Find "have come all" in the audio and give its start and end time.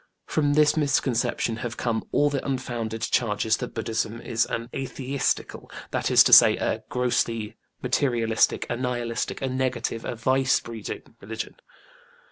1.57-2.31